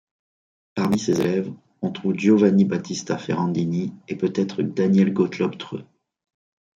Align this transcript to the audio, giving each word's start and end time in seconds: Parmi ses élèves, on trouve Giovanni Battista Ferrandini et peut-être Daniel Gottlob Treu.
Parmi 0.73 0.97
ses 0.97 1.21
élèves, 1.21 1.53
on 1.83 1.91
trouve 1.91 2.15
Giovanni 2.15 2.65
Battista 2.65 3.19
Ferrandini 3.19 3.93
et 4.07 4.15
peut-être 4.15 4.63
Daniel 4.63 5.13
Gottlob 5.13 5.59
Treu. 5.59 5.83